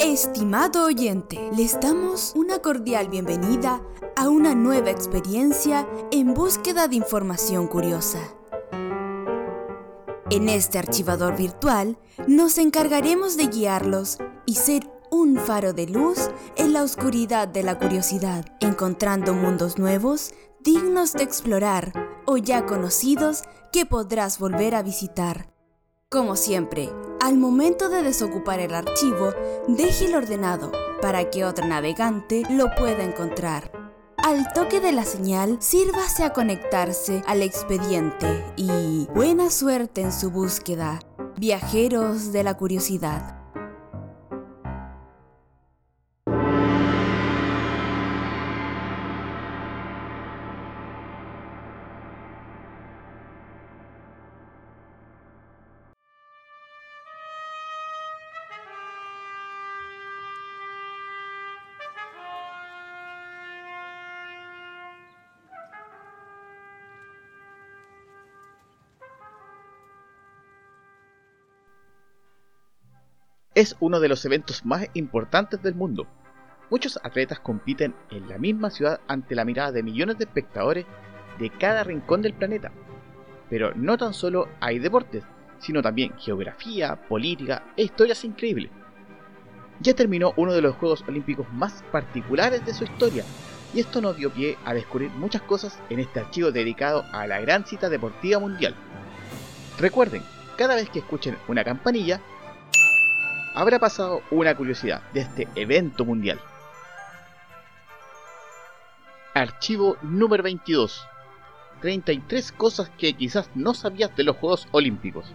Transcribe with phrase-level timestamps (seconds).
[0.00, 3.82] Estimado oyente, les damos una cordial bienvenida
[4.14, 8.20] a una nueva experiencia en búsqueda de información curiosa.
[10.30, 11.98] En este archivador virtual
[12.28, 17.78] nos encargaremos de guiarlos y ser un faro de luz en la oscuridad de la
[17.78, 21.92] curiosidad, encontrando mundos nuevos dignos de explorar
[22.26, 25.55] o ya conocidos que podrás volver a visitar.
[26.08, 26.88] Como siempre,
[27.20, 29.34] al momento de desocupar el archivo,
[29.66, 30.70] déjelo ordenado
[31.02, 33.72] para que otro navegante lo pueda encontrar.
[34.16, 40.30] Al toque de la señal, sírvase a conectarse al expediente y buena suerte en su
[40.30, 41.00] búsqueda,
[41.38, 43.45] viajeros de la curiosidad.
[73.56, 76.06] Es uno de los eventos más importantes del mundo.
[76.68, 80.84] Muchos atletas compiten en la misma ciudad ante la mirada de millones de espectadores
[81.38, 82.70] de cada rincón del planeta.
[83.48, 85.24] Pero no tan solo hay deportes,
[85.58, 88.70] sino también geografía, política e historias increíbles.
[89.80, 93.24] Ya terminó uno de los Juegos Olímpicos más particulares de su historia,
[93.72, 97.40] y esto nos dio pie a descubrir muchas cosas en este archivo dedicado a la
[97.40, 98.74] gran cita deportiva mundial.
[99.78, 100.22] Recuerden,
[100.58, 102.20] cada vez que escuchen una campanilla,
[103.56, 106.38] habrá pasado una curiosidad de este evento mundial.
[109.34, 111.08] Archivo número 22.
[111.80, 115.32] 33 cosas que quizás no sabías de los Juegos Olímpicos.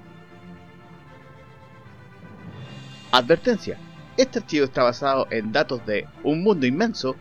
[3.11, 3.77] Advertencia.
[4.17, 7.15] Este archivo está basado en datos de Un Mundo Inmenso,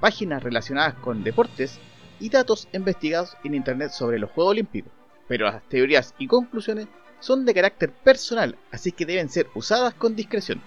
[0.00, 1.80] páginas relacionadas con deportes
[2.20, 4.92] y datos investigados en Internet sobre los Juegos Olímpicos,
[5.28, 6.88] pero las teorías y conclusiones
[7.22, 10.60] son de carácter personal, así que deben ser usadas con discreción.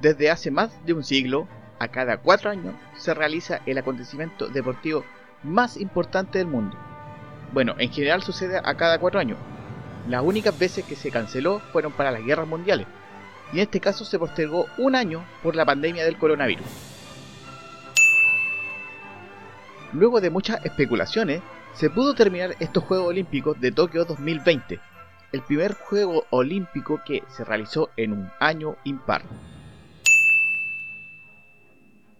[0.00, 1.46] Desde hace más de un siglo,
[1.78, 5.04] a cada cuatro años, se realiza el acontecimiento deportivo
[5.42, 6.78] más importante del mundo.
[7.52, 9.38] Bueno, en general sucede a cada cuatro años.
[10.08, 12.86] Las únicas veces que se canceló fueron para las guerras mundiales,
[13.52, 16.89] y en este caso se postergó un año por la pandemia del coronavirus.
[19.92, 21.42] Luego de muchas especulaciones,
[21.74, 24.78] se pudo terminar estos Juegos Olímpicos de Tokio 2020,
[25.32, 29.22] el primer Juego Olímpico que se realizó en un año impar.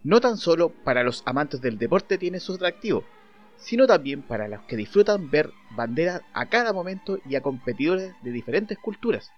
[0.02, 3.04] No tan solo para los amantes del deporte tiene su atractivo,
[3.56, 8.32] sino también para los que disfrutan ver banderas a cada momento y a competidores de
[8.32, 9.30] diferentes culturas.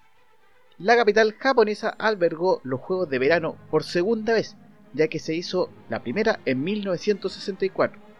[0.78, 4.56] La capital japonesa albergó los Juegos de Verano por segunda vez,
[4.94, 8.12] ya que se hizo la primera en 1964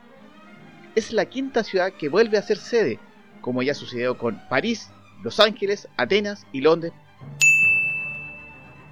[0.95, 2.99] es la quinta ciudad que vuelve a ser sede,
[3.41, 4.91] como ya sucedió con París,
[5.23, 6.93] Los Ángeles, Atenas y Londres.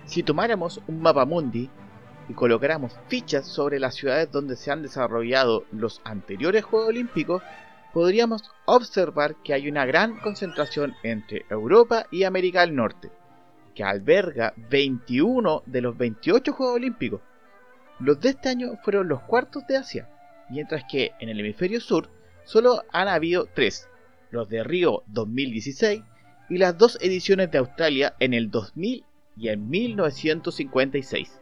[0.06, 1.68] Si tomáramos un mapa mundi
[2.28, 7.42] y colocáramos fichas sobre las ciudades donde se han desarrollado los anteriores Juegos Olímpicos,
[7.92, 13.10] podríamos observar que hay una gran concentración entre Europa y América del Norte,
[13.74, 17.20] que alberga 21 de los 28 Juegos Olímpicos.
[17.98, 20.08] Los de este año fueron los cuartos de Asia,
[20.50, 22.10] mientras que en el hemisferio sur
[22.44, 23.88] solo han habido tres,
[24.30, 26.02] los de Río 2016
[26.48, 29.04] y las dos ediciones de Australia en el 2000
[29.36, 31.40] y en 1956.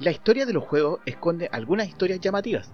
[0.00, 2.72] La historia de los juegos esconde algunas historias llamativas.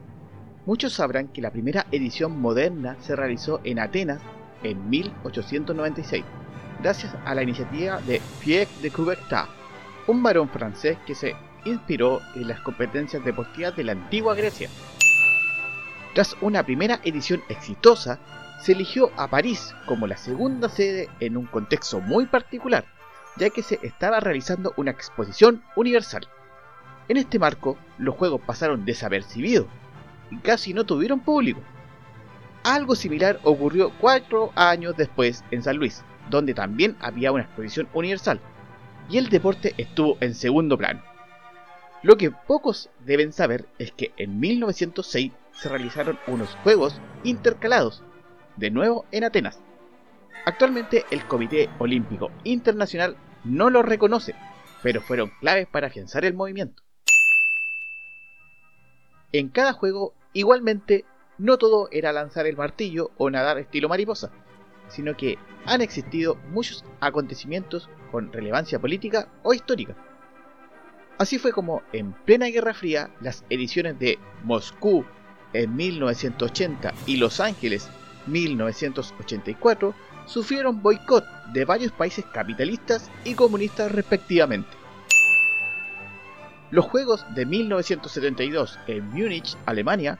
[0.64, 4.22] Muchos sabrán que la primera edición moderna se realizó en Atenas
[4.62, 6.24] en 1896,
[6.82, 9.44] gracias a la iniciativa de Pierre de Coubertin,
[10.06, 11.34] un varón francés que se
[11.64, 14.68] inspiró en las competencias deportivas de la antigua Grecia.
[16.14, 18.18] Tras una primera edición exitosa,
[18.60, 22.84] se eligió a París como la segunda sede en un contexto muy particular,
[23.36, 26.28] ya que se estaba realizando una exposición universal.
[27.08, 29.66] En este marco, los juegos pasaron desapercibidos
[30.30, 31.60] y casi no tuvieron público.
[32.62, 38.40] Algo similar ocurrió cuatro años después en San Luis, donde también había una exposición universal,
[39.08, 41.09] y el deporte estuvo en segundo plano.
[42.02, 48.02] Lo que pocos deben saber es que en 1906 se realizaron unos Juegos intercalados,
[48.56, 49.60] de nuevo en Atenas.
[50.46, 54.34] Actualmente el Comité Olímpico Internacional no los reconoce,
[54.82, 56.82] pero fueron claves para afianzar el movimiento.
[59.32, 61.04] En cada juego, igualmente,
[61.36, 64.30] no todo era lanzar el martillo o nadar estilo mariposa,
[64.88, 69.96] sino que han existido muchos acontecimientos con relevancia política o histórica.
[71.20, 75.04] Así fue como en plena Guerra Fría las ediciones de Moscú
[75.52, 77.90] en 1980 y Los Ángeles
[78.26, 79.94] 1984
[80.24, 81.22] sufrieron boicot
[81.52, 84.70] de varios países capitalistas y comunistas respectivamente.
[86.70, 90.18] Los Juegos de 1972 en Múnich, Alemania,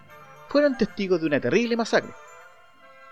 [0.51, 2.13] fueron testigos de una terrible masacre.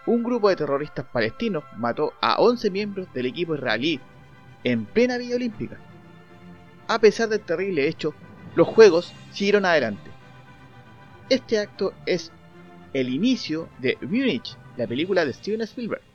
[0.05, 3.99] Un grupo de terroristas palestinos mató a 11 miembros del equipo israelí
[4.63, 5.88] en plena Villa Olímpica.
[6.89, 8.15] A pesar del terrible hecho,
[8.57, 10.11] los Juegos siguieron adelante.
[11.29, 12.33] Este acto es
[12.95, 16.08] el inicio de Múnich, la película de Steven Spielberg.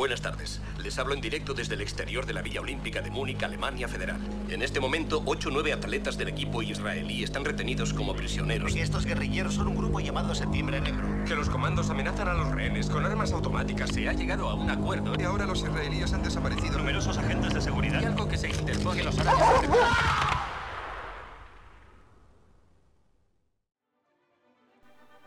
[0.00, 0.62] Buenas tardes.
[0.82, 4.18] Les hablo en directo desde el exterior de la Villa Olímpica de Múnich, Alemania Federal.
[4.48, 8.74] En este momento, 8 o 9 atletas del equipo israelí están retenidos como prisioneros.
[8.76, 11.06] Estos guerrilleros son un grupo llamado Septiembre Negro.
[11.26, 13.90] Que los comandos amenazan a los rehenes con armas automáticas.
[13.90, 16.78] Se ha llegado a un acuerdo y ahora los israelíes han desaparecido.
[16.78, 18.00] Numerosos agentes de seguridad.
[18.00, 19.18] Y algo que se interpone los.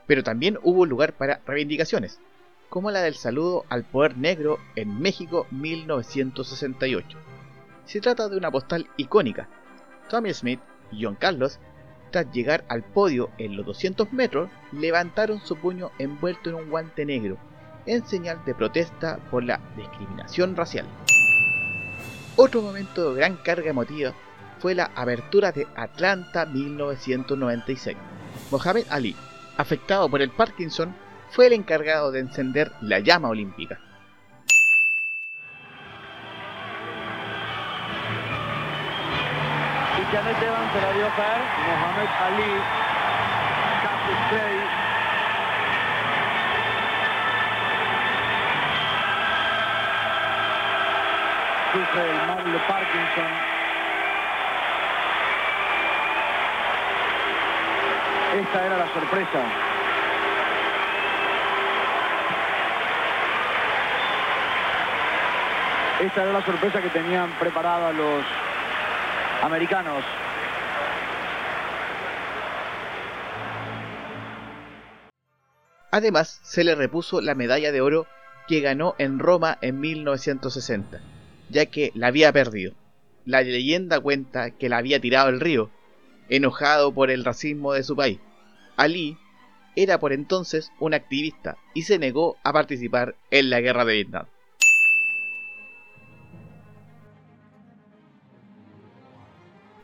[0.08, 2.20] Pero también hubo lugar para reivindicaciones
[2.74, 7.20] como la del saludo al poder negro en México 1968.
[7.86, 9.48] Se trata de una postal icónica.
[10.10, 10.60] Tommy Smith
[10.92, 11.60] y John Carlos,
[12.10, 17.06] tras llegar al podio en los 200 metros, levantaron su puño envuelto en un guante
[17.06, 17.38] negro,
[17.86, 20.88] en señal de protesta por la discriminación racial.
[22.38, 24.16] Otro momento de gran carga emotiva
[24.58, 27.96] fue la apertura de Atlanta 1996.
[28.50, 29.16] Mohamed Ali,
[29.58, 31.02] afectado por el Parkinson,
[31.33, 33.80] fue el encargado de encender la llama olímpica.
[39.95, 42.53] Cristian Esteban se la dio caer, Mohamed Ali,
[43.81, 44.57] Cassius Clay.
[51.74, 53.53] Sufre el mal de Parkinson.
[58.39, 59.74] Esta era la sorpresa.
[66.03, 68.25] Esta era la sorpresa que tenían preparada los
[69.41, 70.03] americanos.
[75.91, 78.05] Además, se le repuso la medalla de oro
[78.50, 81.00] que ganó en Roma en 1960,
[81.50, 82.73] ya que la había perdido.
[83.23, 85.69] La leyenda cuenta que la había tirado al río,
[86.27, 88.19] enojado por el racismo de su país.
[88.75, 89.17] Ali
[89.77, 94.25] era por entonces un activista y se negó a participar en la guerra de Vietnam.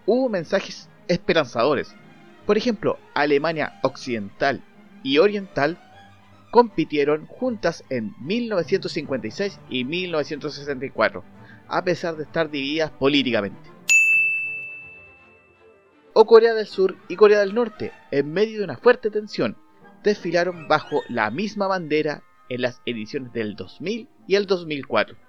[0.10, 1.96] Hubo mensajes esperanzadores.
[2.48, 4.64] Por ejemplo, Alemania Occidental
[5.04, 5.78] y Oriental
[6.50, 11.24] compitieron juntas en 1956 y 1964,
[11.68, 13.70] a pesar de estar divididas políticamente.
[16.14, 19.58] O Corea del Sur y Corea del Norte, en medio de una fuerte tensión,
[20.04, 25.29] desfilaron bajo la misma bandera en las ediciones del 2000 y el 2004.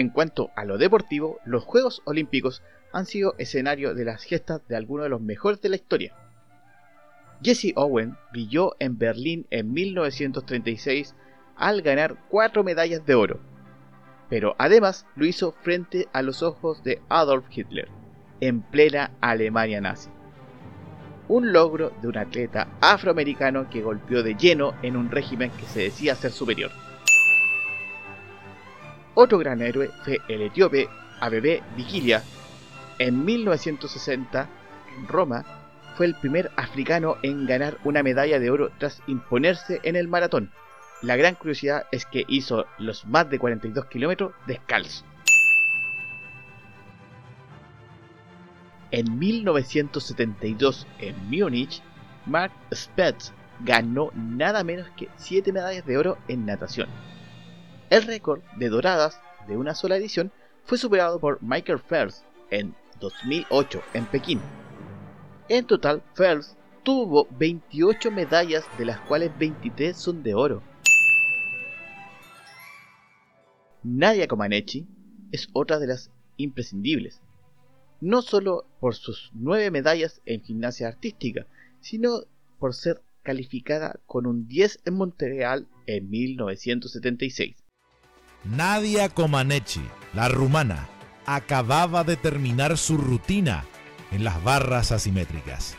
[0.00, 4.74] En cuanto a lo deportivo, los Juegos Olímpicos han sido escenario de las gestas de
[4.74, 6.14] algunos de los mejores de la historia.
[7.42, 11.14] Jesse Owen brilló en Berlín en 1936
[11.54, 13.40] al ganar cuatro medallas de oro,
[14.30, 17.88] pero además lo hizo frente a los ojos de Adolf Hitler,
[18.40, 20.08] en plena Alemania nazi.
[21.28, 25.80] Un logro de un atleta afroamericano que golpeó de lleno en un régimen que se
[25.80, 26.70] decía ser superior.
[29.14, 30.88] Otro gran héroe fue el etíope
[31.20, 32.22] Abebe Vigilia.
[32.98, 34.48] En 1960,
[34.96, 35.44] en Roma,
[35.96, 40.50] fue el primer africano en ganar una medalla de oro tras imponerse en el maratón.
[41.02, 45.04] La gran curiosidad es que hizo los más de 42 kilómetros descalzo.
[48.92, 51.82] En 1972, en Múnich,
[52.26, 56.88] Mark Spetz ganó nada menos que 7 medallas de oro en natación.
[57.90, 60.30] El récord de doradas de una sola edición
[60.64, 64.40] fue superado por Michael Phelps en 2008 en Pekín.
[65.48, 70.62] En total, Phelps tuvo 28 medallas, de las cuales 23 son de oro.
[73.82, 74.86] Nadia Comaneci
[75.32, 77.20] es otra de las imprescindibles,
[78.00, 81.44] no solo por sus 9 medallas en gimnasia artística,
[81.80, 82.20] sino
[82.60, 87.59] por ser calificada con un 10 en Montreal en 1976.
[88.44, 89.82] Nadia Comaneci,
[90.14, 90.88] la rumana,
[91.26, 93.64] acababa de terminar su rutina
[94.10, 95.76] en las barras asimétricas.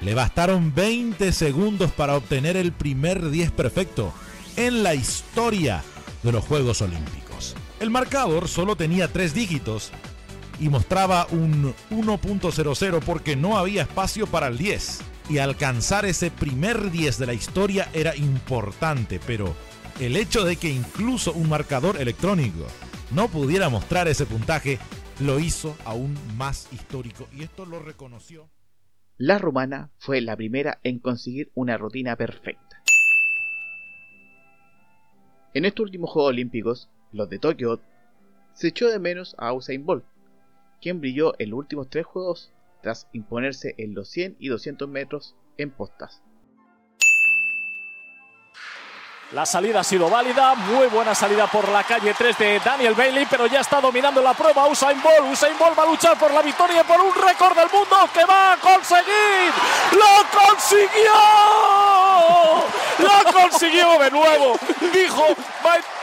[0.00, 4.12] Le bastaron 20 segundos para obtener el primer 10 perfecto
[4.56, 5.82] en la historia
[6.22, 7.56] de los Juegos Olímpicos.
[7.80, 9.90] El marcador solo tenía tres dígitos
[10.60, 15.00] y mostraba un 1.00 porque no había espacio para el 10.
[15.28, 19.56] Y alcanzar ese primer 10 de la historia era importante, pero
[20.00, 22.66] el hecho de que incluso un marcador electrónico
[23.12, 24.78] no pudiera mostrar ese puntaje
[25.20, 28.50] lo hizo aún más histórico y esto lo reconoció.
[29.16, 32.82] La rumana fue la primera en conseguir una rutina perfecta.
[35.54, 37.80] En estos últimos Juegos Olímpicos, los de Tokio,
[38.52, 40.04] se echó de menos a Usain Bolt,
[40.82, 45.34] quien brilló en los últimos tres juegos tras imponerse en los 100 y 200 metros
[45.56, 46.22] en postas.
[49.32, 53.26] La salida ha sido válida, muy buena salida por la calle 3 de Daniel Bailey,
[53.28, 55.32] pero ya está dominando la prueba Usain Bolt.
[55.32, 58.24] Usain Bolt va a luchar por la victoria y por un récord del mundo que
[58.24, 59.52] va a conseguir.
[59.92, 61.12] ¡Lo consiguió!
[62.98, 64.56] ¡Lo consiguió de nuevo!
[64.92, 65.26] Dijo,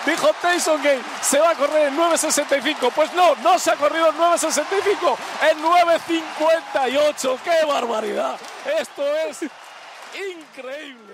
[0.05, 2.91] dijo Tyson Gay, se va a correr en 9.65.
[2.93, 5.17] Pues no, no se ha corrido en 9.65,
[5.49, 7.39] en 9.58.
[7.41, 8.35] ¡Qué barbaridad!
[8.77, 9.43] Esto es
[10.13, 11.12] increíble.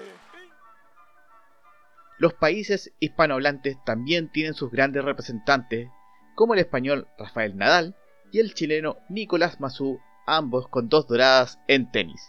[2.20, 5.88] Los países hispanohablantes también tienen sus grandes representantes,
[6.36, 7.96] como el español Rafael Nadal
[8.34, 12.22] y el chileno Nicolás Mazú, ambos con dos doradas en tenis.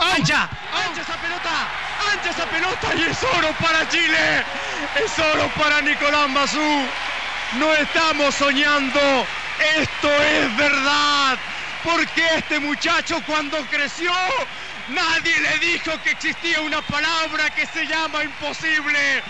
[0.00, 0.50] ¡Ancha!
[0.74, 1.68] ¡Ancha esa pelota!
[2.12, 2.94] ¡Ancha esa pelota!
[2.96, 4.42] ¡Y es oro para Chile!
[5.00, 6.82] ¡Es oro para Nicolás Mazú!
[7.60, 9.00] No estamos soñando,
[9.76, 11.38] esto es verdad.
[11.84, 14.10] Porque este muchacho cuando creció
[14.94, 19.20] Nadie le dijo que existía una palabra que se llama imposible.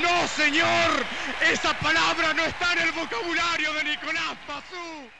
[0.00, 1.04] No, señor,
[1.52, 5.10] esa palabra no está en el vocabulario de Nicolás Pazú.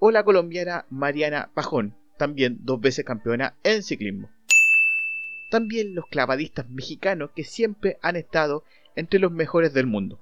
[0.00, 4.28] O la colombiana Mariana Pajón, también dos veces campeona en ciclismo.
[5.50, 8.64] También los clavadistas mexicanos que siempre han estado
[8.96, 10.20] entre los mejores del mundo.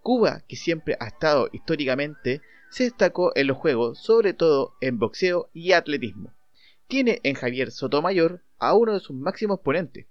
[0.00, 5.50] Cuba, que siempre ha estado históricamente, se destacó en los Juegos, sobre todo en boxeo
[5.52, 6.32] y atletismo
[6.88, 10.06] tiene en Javier Sotomayor a uno de sus máximos ponentes.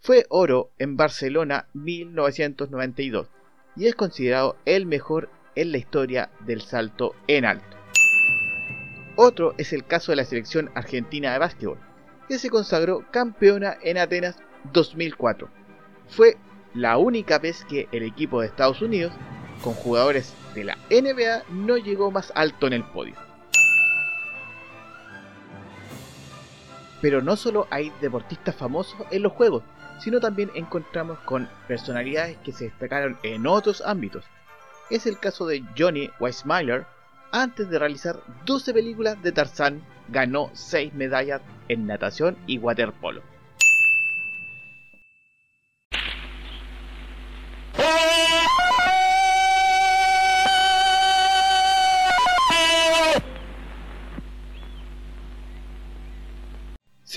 [0.00, 3.28] Fue oro en Barcelona 1992
[3.76, 7.76] y es considerado el mejor en la historia del salto en alto.
[9.16, 11.78] Otro es el caso de la selección argentina de básquetbol,
[12.28, 14.36] que se consagró campeona en Atenas
[14.72, 15.48] 2004.
[16.08, 16.36] Fue
[16.74, 19.12] la única vez que el equipo de Estados Unidos,
[19.64, 23.25] con jugadores de la NBA, no llegó más alto en el podio.
[27.06, 29.62] Pero no solo hay deportistas famosos en los juegos,
[30.00, 34.24] sino también encontramos con personalidades que se destacaron en otros ámbitos.
[34.90, 36.84] Es el caso de Johnny Weissmuller,
[37.30, 43.22] antes de realizar 12 películas de Tarzán, ganó 6 medallas en natación y waterpolo.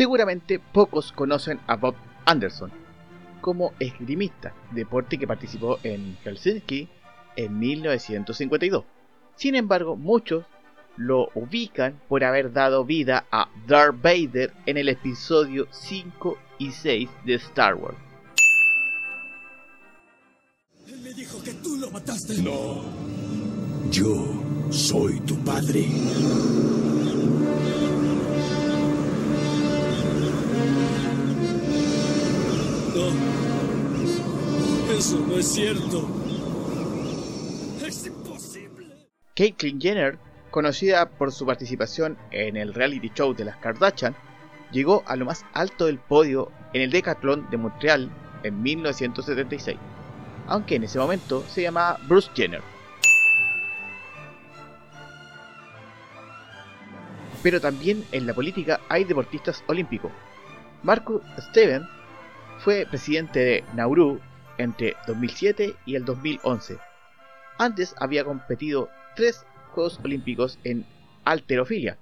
[0.10, 1.94] Seguramente pocos conocen a Bob
[2.26, 2.72] Anderson
[3.42, 6.90] como esgrimista, deporte que participó en Helsinki
[7.36, 8.86] en 1952.
[9.36, 10.46] Sin embargo, muchos
[10.98, 17.08] lo ubican por haber dado vida a Darth Vader en el episodio 5 y 6
[17.26, 17.96] de Star Wars.
[20.88, 22.42] Él me dijo que tú lo mataste.
[22.42, 22.82] No.
[23.92, 24.26] Yo
[24.72, 25.86] soy tu padre.
[35.10, 36.08] Eso no es cierto.
[37.84, 39.08] Es imposible.
[39.36, 40.20] Caitlyn Jenner,
[40.52, 44.16] conocida por su participación en el reality show de las Kardashian,
[44.72, 48.12] llegó a lo más alto del podio en el Decathlon de Montreal
[48.44, 49.80] en 1976,
[50.46, 52.62] aunque en ese momento se llamaba Bruce Jenner.
[57.42, 60.12] Pero también en la política hay deportistas olímpicos.
[60.84, 61.82] Marcus Steven
[62.60, 64.20] fue presidente de Nauru
[64.60, 66.78] entre 2007 y el 2011.
[67.58, 70.86] Antes había competido tres Juegos Olímpicos en
[71.26, 71.98] alterofilia,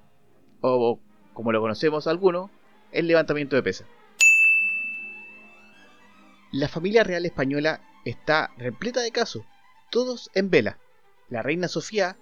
[0.62, 1.00] o
[1.34, 2.50] como lo conocemos algunos,
[2.92, 3.88] el levantamiento de pesas.
[6.52, 9.44] La familia real española está repleta de casos,
[9.92, 10.78] todos en vela.
[11.30, 12.18] La reina Sofía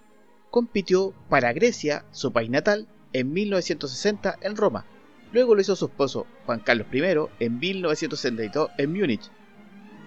[0.50, 4.84] compitió para Grecia, su país natal, en 1960 en Roma.
[5.32, 9.30] Luego lo hizo su esposo Juan Carlos I en 1962 en Múnich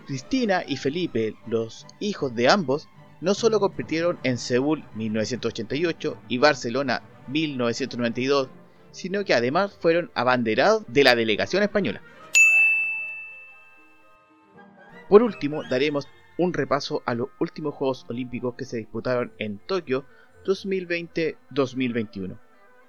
[0.09, 2.89] Cristina y Felipe, los hijos de ambos,
[3.21, 8.49] no solo compitieron en Seúl 1988 y Barcelona 1992,
[8.89, 12.01] sino que además fueron abanderados de la delegación española.
[15.09, 16.07] Por último, daremos
[16.39, 20.05] un repaso a los últimos Juegos Olímpicos que se disputaron en Tokio
[20.43, 22.35] 2020-2021.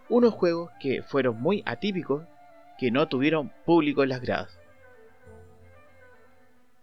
[0.09, 2.25] Unos juegos que fueron muy atípicos,
[2.79, 4.60] que no tuvieron público en las gradas.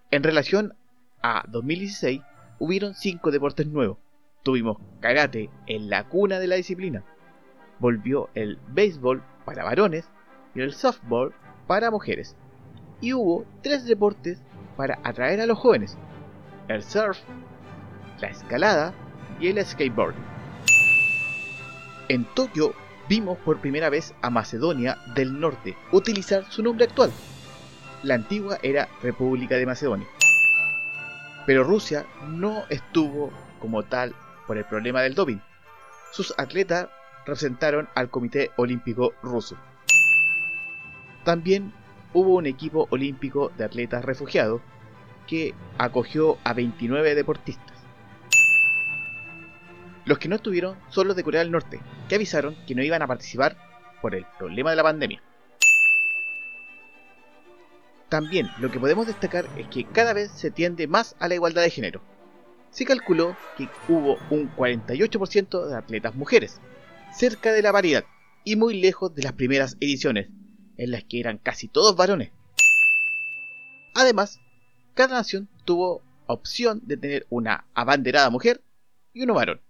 [0.09, 0.73] En relación
[1.21, 2.21] a 2016,
[2.59, 3.97] hubieron 5 deportes nuevos.
[4.41, 7.03] Tuvimos karate en la cuna de la disciplina.
[7.79, 10.09] Volvió el béisbol para varones
[10.55, 11.33] y el softball
[11.67, 12.37] para mujeres.
[13.01, 14.41] Y hubo 3 deportes
[14.77, 15.97] para atraer a los jóvenes.
[16.69, 17.19] El surf,
[18.21, 18.93] la escalada
[19.41, 20.15] y el skateboard.
[22.07, 22.73] En Tokio
[23.09, 27.11] vimos por primera vez a Macedonia del Norte utilizar su nombre actual.
[28.03, 30.07] La antigua era República de Macedonia.
[31.47, 34.13] Pero Rusia no estuvo como tal
[34.45, 35.39] por el problema del doping.
[36.11, 36.89] Sus atletas
[37.25, 39.57] representaron al Comité Olímpico Ruso.
[41.23, 41.73] También
[42.13, 44.61] hubo un equipo olímpico de atletas refugiados
[45.25, 47.75] que acogió a 29 deportistas.
[50.05, 53.01] Los que no estuvieron son los de Corea del Norte, que avisaron que no iban
[53.01, 53.57] a participar
[54.01, 55.21] por el problema de la pandemia.
[58.09, 61.63] También lo que podemos destacar es que cada vez se tiende más a la igualdad
[61.63, 62.01] de género.
[62.71, 66.61] Se calculó que hubo un 48% de atletas mujeres,
[67.13, 68.05] cerca de la paridad
[68.43, 70.29] y muy lejos de las primeras ediciones,
[70.77, 72.31] en las que eran casi todos varones.
[73.93, 74.39] Además,
[74.93, 78.61] cada nación tuvo opción de tener una abanderada mujer
[79.13, 79.61] y uno varón.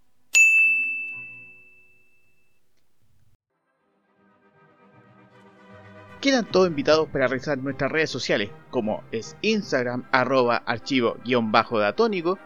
[6.28, 12.38] Quedan todos invitados para revisar nuestras redes sociales, como es Instagram, arroba archivo-datónico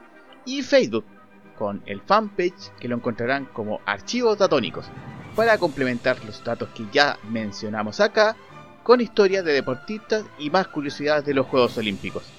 [0.45, 1.03] y Facebook,
[1.57, 4.85] con el fanpage que lo encontrarán como archivos datónicos,
[5.35, 8.35] para complementar los datos que ya mencionamos acá,
[8.83, 12.31] con historias de deportistas y más curiosidades de los Juegos Olímpicos.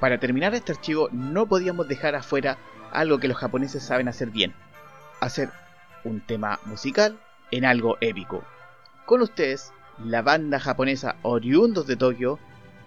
[0.00, 2.58] Para terminar este archivo no podíamos dejar afuera
[2.90, 4.52] algo que los japoneses saben hacer bien,
[5.20, 5.50] hacer
[6.02, 7.20] un tema musical
[7.52, 8.42] en algo épico.
[9.04, 9.72] Con ustedes,
[10.04, 12.38] la banda japonesa oriundos de Tokio,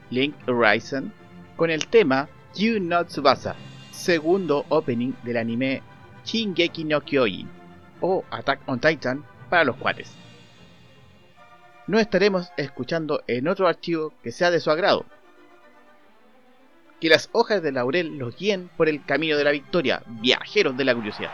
[0.10, 1.13] Link Horizon,
[1.56, 3.56] con el tema You No Tsubasa,
[3.91, 5.82] segundo opening del anime
[6.26, 7.50] Shingeki no Kyojin
[8.02, 10.12] o Attack on Titan para los cuates.
[11.88, 15.06] Nos estaremos escuchando en otro archivo que sea de su agrado.
[17.02, 20.86] Que las hojas de laurel los guíen por el camino de la victoria, viajeros de
[20.86, 21.32] la curiosidad.